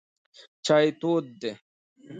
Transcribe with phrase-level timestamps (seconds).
[0.65, 1.51] چای تود دی.